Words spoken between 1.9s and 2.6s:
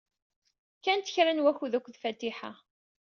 Fatiḥa.